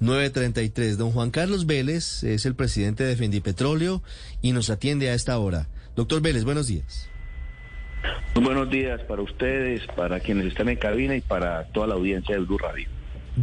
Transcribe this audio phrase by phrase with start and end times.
[0.00, 0.98] 933.
[0.98, 4.02] Don Juan Carlos Vélez es el presidente de Fendipetróleo
[4.42, 5.68] y nos atiende a esta hora.
[5.94, 7.08] Doctor Vélez, buenos días.
[8.34, 12.34] Muy buenos días para ustedes, para quienes están en cabina y para toda la audiencia
[12.34, 12.88] de Blue Radio.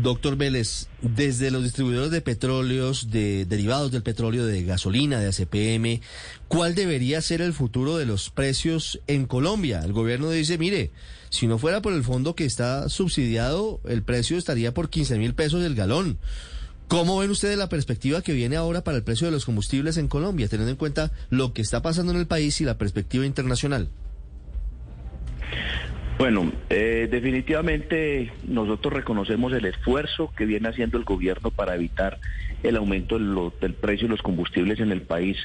[0.01, 6.01] Doctor Vélez, desde los distribuidores de petróleos, de derivados del petróleo, de gasolina, de ACPM,
[6.47, 9.81] ¿cuál debería ser el futuro de los precios en Colombia?
[9.83, 10.91] El gobierno dice, mire,
[11.29, 15.33] si no fuera por el fondo que está subsidiado, el precio estaría por 15 mil
[15.33, 16.19] pesos el galón.
[16.87, 20.07] ¿Cómo ven ustedes la perspectiva que viene ahora para el precio de los combustibles en
[20.07, 23.89] Colombia, teniendo en cuenta lo que está pasando en el país y la perspectiva internacional?
[26.17, 32.19] Bueno, eh, definitivamente nosotros reconocemos el esfuerzo que viene haciendo el gobierno para evitar
[32.63, 35.37] el aumento del precio de los combustibles en el país.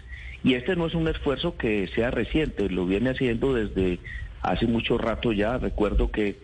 [0.42, 3.98] Y este no es un esfuerzo que sea reciente, lo viene haciendo desde
[4.40, 5.58] hace mucho rato ya.
[5.58, 6.38] Recuerdo que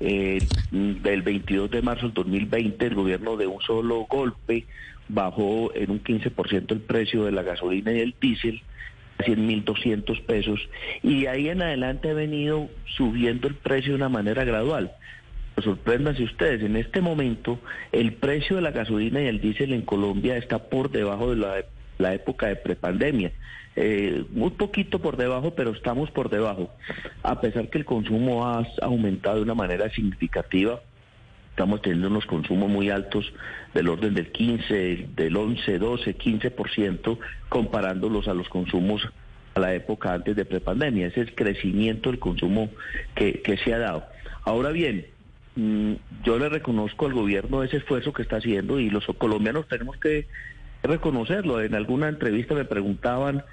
[0.00, 0.38] eh,
[0.70, 4.64] del 22 de marzo del 2020 el gobierno de un solo golpe
[5.08, 8.62] bajó en un 15% el precio de la gasolina y el diésel
[9.36, 10.60] mil 1.200 pesos
[11.02, 14.92] y ahí en adelante ha venido subiendo el precio de una manera gradual.
[15.62, 17.60] Sorpréndanse ustedes, en este momento
[17.92, 21.64] el precio de la gasolina y el diésel en Colombia está por debajo de la,
[21.98, 23.32] la época de prepandemia.
[23.76, 26.70] Eh, muy poquito por debajo, pero estamos por debajo.
[27.22, 30.80] A pesar que el consumo ha aumentado de una manera significativa,
[31.54, 33.32] estamos teniendo unos consumos muy altos
[33.74, 37.16] del orden del 15, del 11, 12, 15%,
[37.48, 39.08] comparándolos a los consumos
[39.54, 41.06] a la época antes de prepandemia.
[41.06, 42.70] Ese es el crecimiento del consumo
[43.14, 44.04] que, que se ha dado.
[44.42, 45.06] Ahora bien,
[45.54, 45.92] mm,
[46.24, 50.26] yo le reconozco al gobierno ese esfuerzo que está haciendo y los colombianos tenemos que
[50.82, 51.60] reconocerlo.
[51.60, 53.44] En alguna entrevista me preguntaban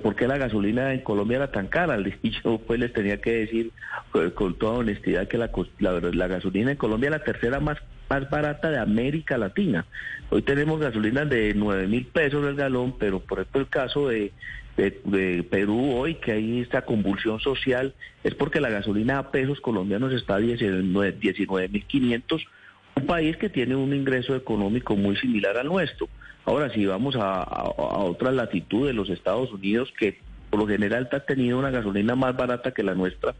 [0.00, 1.98] por qué la gasolina en Colombia era tan cara.
[2.22, 3.70] Y yo pues les tenía que decir
[4.12, 7.78] pues, con toda honestidad que la, la, gasolina en Colombia es la tercera más,
[8.08, 9.86] más barata de América Latina.
[10.30, 14.32] Hoy tenemos gasolina de 9 mil pesos el galón, pero por ejemplo el caso de,
[14.76, 17.94] de, Perú hoy, que hay esta convulsión social,
[18.24, 22.44] es porque la gasolina a pesos colombianos está a 19 mil 500,
[22.96, 26.08] un país que tiene un ingreso económico muy similar al nuestro.
[26.44, 27.44] Ahora, si vamos a,
[27.76, 30.18] otra latitud de los Estados Unidos, que
[30.48, 33.34] por lo general ha tenido una gasolina más barata que la nuestra,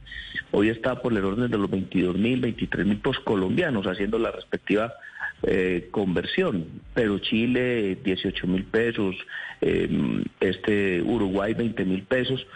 [0.52, 4.94] hoy está por el orden de los 22 mil, 23 mil colombianos, haciendo la respectiva
[5.42, 6.66] eh, conversión.
[6.94, 9.16] Pero Chile, 18 mil pesos,
[9.60, 12.46] em, este Uruguay, 20 mil pesos.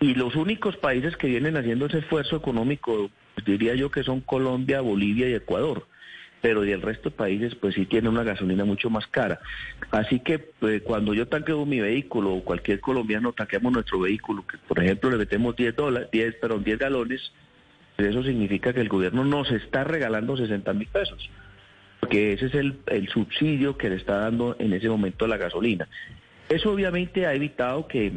[0.00, 4.20] Y los únicos países que vienen haciendo ese esfuerzo económico, pues diría yo que son
[4.20, 5.87] Colombia, Bolivia y Ecuador
[6.40, 9.40] pero y el resto de países pues sí tiene una gasolina mucho más cara.
[9.90, 14.58] Así que pues, cuando yo tanqueo mi vehículo o cualquier colombiano tanqueamos nuestro vehículo, que
[14.58, 17.32] por ejemplo le metemos 10 dólares, 10, perdón, 10 galones,
[17.96, 21.30] pues, eso significa que el gobierno nos está regalando 60 mil pesos,
[22.00, 25.36] porque ese es el, el subsidio que le está dando en ese momento a la
[25.36, 25.88] gasolina.
[26.48, 28.12] Eso obviamente ha evitado que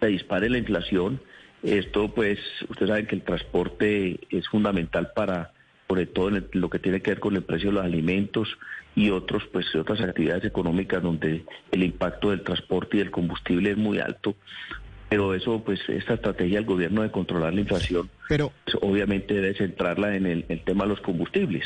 [0.00, 1.20] se dispare la inflación.
[1.62, 2.38] Esto pues,
[2.68, 5.52] ustedes saben que el transporte es fundamental para
[5.88, 8.48] sobre todo en lo que tiene que ver con el precio de los alimentos
[8.94, 13.76] y otros pues otras actividades económicas donde el impacto del transporte y del combustible es
[13.76, 14.36] muy alto
[15.08, 19.54] pero eso pues esta estrategia del gobierno de controlar la inflación pero pues, obviamente debe
[19.54, 21.64] centrarla en el, tema de los combustibles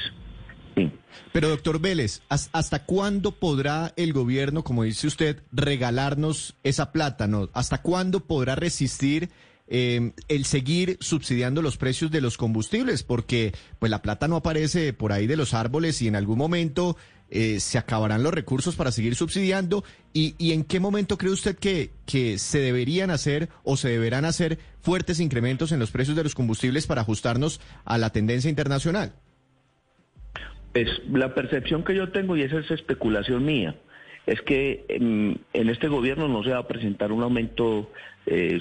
[1.32, 7.26] Pero doctor Vélez, ¿hasta cuándo podrá el gobierno, como dice usted, regalarnos esa plata?
[7.26, 7.50] ¿no?
[7.52, 9.28] ¿Hasta cuándo podrá resistir
[9.74, 14.92] eh, el seguir subsidiando los precios de los combustibles, porque pues la plata no aparece
[14.92, 16.98] por ahí de los árboles y en algún momento
[17.30, 19.82] eh, se acabarán los recursos para seguir subsidiando.
[20.12, 24.26] ¿Y, ¿Y, en qué momento cree usted que, que se deberían hacer o se deberán
[24.26, 29.14] hacer fuertes incrementos en los precios de los combustibles para ajustarnos a la tendencia internacional?
[30.74, 33.74] Pues la percepción que yo tengo, y esa es especulación mía,
[34.26, 37.90] es que en, en este gobierno no se va a presentar un aumento
[38.26, 38.60] eh,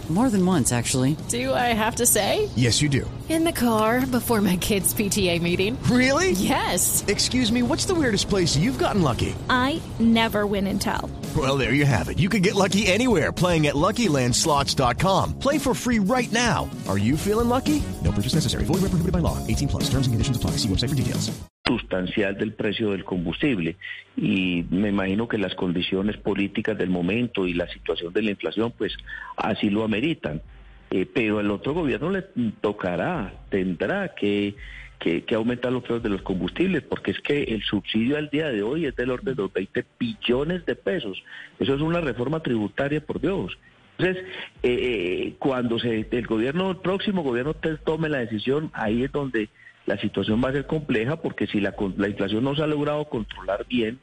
[0.11, 1.15] More than once, actually.
[1.29, 2.49] Do I have to say?
[2.57, 3.09] Yes, you do.
[3.29, 5.81] In the car before my kids' PTA meeting.
[5.83, 6.31] Really?
[6.31, 7.05] Yes.
[7.07, 9.33] Excuse me, what's the weirdest place you've gotten lucky?
[9.49, 11.09] I never win and tell.
[11.33, 12.19] Well, there you have it.
[12.19, 15.39] You can get lucky anywhere playing at LuckyLandSlots.com.
[15.39, 16.69] Play for free right now.
[16.89, 17.81] Are you feeling lucky?
[18.03, 18.65] No purchase necessary.
[18.65, 19.37] Void where prohibited by law.
[19.47, 19.83] 18 plus.
[19.85, 20.57] Terms and conditions apply.
[20.57, 21.31] See website for details.
[21.71, 23.77] sustancial del precio del combustible
[24.17, 28.73] y me imagino que las condiciones políticas del momento y la situación de la inflación
[28.77, 28.93] pues
[29.37, 30.41] así lo ameritan.
[30.89, 32.23] Eh, pero el otro gobierno le
[32.59, 34.55] tocará, tendrá que,
[34.99, 38.49] que, que, aumentar los precios de los combustibles, porque es que el subsidio al día
[38.49, 41.23] de hoy es del orden de los 20 billones de pesos.
[41.59, 43.57] Eso es una reforma tributaria, por Dios.
[43.97, 44.25] Entonces,
[44.63, 47.53] eh, cuando se, el gobierno, el próximo gobierno
[47.85, 49.47] tome la decisión, ahí es donde
[49.85, 53.05] la situación va a ser compleja, porque si la, la inflación no se ha logrado
[53.05, 53.99] controlar bien,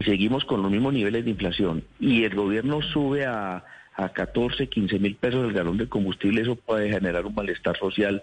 [0.00, 3.64] seguimos con los mismos niveles de inflación y el gobierno sube a,
[3.96, 8.22] a 14, 15 mil pesos el galón de combustible, eso puede generar un malestar social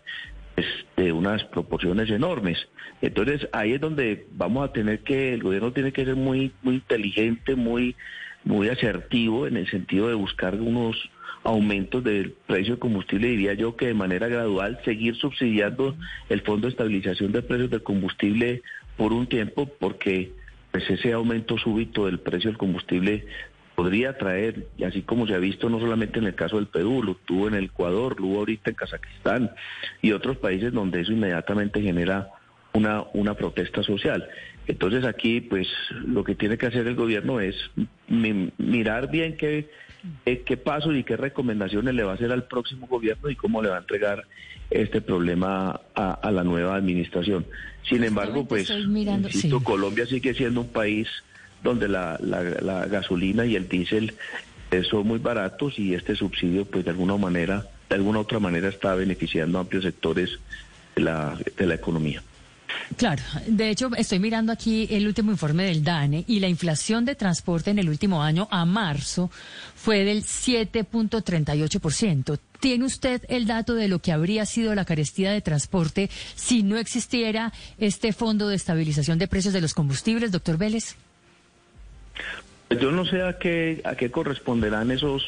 [0.56, 2.68] pues, de unas proporciones enormes.
[3.02, 6.76] Entonces ahí es donde vamos a tener que, el gobierno tiene que ser muy, muy
[6.76, 7.96] inteligente, muy,
[8.44, 10.98] muy asertivo en el sentido de buscar unos
[11.44, 15.96] aumentos del precio de combustible, diría yo que de manera gradual seguir subsidiando
[16.30, 18.62] el Fondo de Estabilización de Precios del Combustible
[18.96, 20.34] por un tiempo, porque
[20.72, 23.26] pues ese aumento súbito del precio del combustible
[23.82, 27.02] podría traer, y así como se ha visto no solamente en el caso del Perú,
[27.02, 29.52] lo tuvo en el Ecuador, lo hubo ahorita en Kazajistán
[30.04, 32.30] y otros países donde eso inmediatamente genera
[32.74, 34.30] una, una protesta social.
[34.68, 35.68] Entonces aquí pues
[36.06, 37.56] lo que tiene que hacer el gobierno es
[38.08, 39.72] mi, mirar bien qué,
[40.28, 43.64] eh, qué pasos y qué recomendaciones le va a hacer al próximo gobierno y cómo
[43.64, 44.28] le va a entregar
[44.70, 47.48] este problema a, a la nueva administración.
[47.90, 49.64] Sin embargo, pues insisto, sí.
[49.66, 51.08] Colombia sigue siendo un país
[51.64, 52.18] donde la,
[52.90, 54.14] gasolina y el diésel
[54.72, 58.70] eh, son muy baratos y este subsidio pues de alguna manera, de alguna otra manera
[58.70, 60.40] está beneficiando a amplios sectores
[60.96, 62.24] de la, de la economía.
[62.98, 67.16] Claro, de hecho estoy mirando aquí el último informe del DANE y la inflación de
[67.16, 69.32] transporte en el último año a marzo
[69.76, 72.38] fue del 7.38%.
[72.60, 76.78] ¿Tiene usted el dato de lo que habría sido la carestía de transporte si no
[76.78, 80.96] existiera este fondo de estabilización de precios de los combustibles, doctor Vélez?
[82.70, 85.26] Yo no sé a qué, a qué corresponderán esos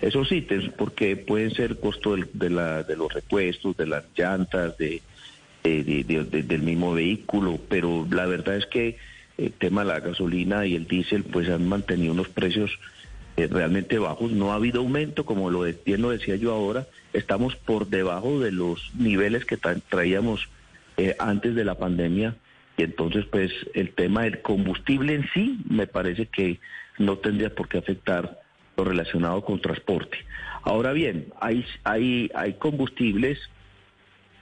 [0.00, 4.76] esos ítems, porque pueden ser costo del, de, la, de los repuestos, de las llantas,
[4.76, 5.00] de,
[5.62, 8.98] de, de, de, del mismo vehículo, pero la verdad es que
[9.38, 12.70] el tema de la gasolina y el diésel pues han mantenido unos precios
[13.36, 17.56] eh, realmente bajos, no ha habido aumento, como lo bien lo decía yo ahora, estamos
[17.56, 20.48] por debajo de los niveles que tra traíamos
[20.96, 22.36] eh, antes de la pandemia
[22.76, 26.60] y entonces pues el tema del combustible en sí me parece que
[26.98, 28.40] no tendría por qué afectar
[28.76, 30.18] lo relacionado con transporte.
[30.62, 33.38] Ahora bien, hay, hay, hay combustibles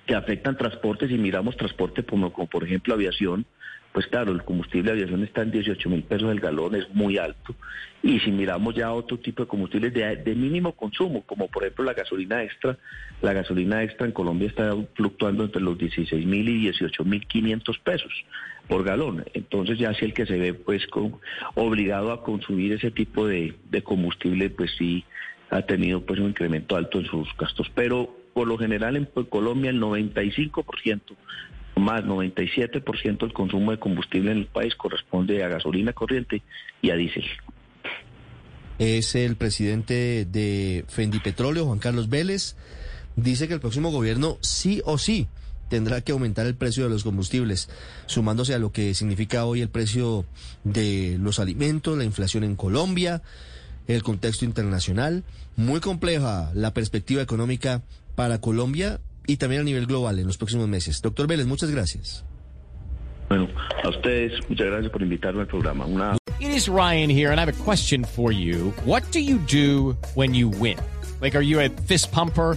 [0.07, 3.45] que afectan transportes y miramos transporte como, como por ejemplo aviación,
[3.93, 7.19] pues claro, el combustible de aviación está en 18 mil pesos el galón, es muy
[7.19, 7.55] alto.
[8.03, 11.93] Y si miramos ya otro tipo de combustibles de, mínimo consumo, como por ejemplo la
[11.93, 12.79] gasolina extra,
[13.21, 17.79] la gasolina extra en Colombia está fluctuando entre los 16 mil y 18 mil 500
[17.81, 18.13] pesos
[18.67, 19.25] por galón.
[19.35, 21.21] Entonces ya si el que se ve pues con,
[21.55, 25.05] obligado a consumir ese tipo de, de combustible, pues sí
[25.51, 27.71] ha tenido pues un incremento alto en sus gastos.
[27.75, 31.01] Pero por lo general en Colombia el 95%
[31.83, 36.43] más 97% del consumo de combustible en el país corresponde a gasolina corriente
[36.81, 37.25] y a diésel.
[38.79, 42.57] Es el presidente de Fendi Petróleo, Juan Carlos Vélez.
[43.17, 45.29] Dice que el próximo gobierno sí o sí
[45.69, 47.69] tendrá que aumentar el precio de los combustibles,
[48.07, 50.27] sumándose a lo que significa hoy el precio
[50.65, 53.23] de los alimentos, la inflación en Colombia,
[53.87, 55.25] el contexto internacional.
[55.57, 57.83] Muy compleja la perspectiva económica
[58.15, 61.01] para Colombia y también a nivel global en los próximos meses.
[61.03, 62.25] Doctor Vélez, muchas gracias.
[63.29, 63.49] Bueno,
[63.83, 65.87] a ustedes muchas gracias por invitarme al programa.
[65.87, 66.19] Una...
[66.39, 68.75] It is Ryan here and I have a question for you.
[68.85, 70.77] What do you do when you win?
[71.21, 72.57] Like, are you a fist pumper?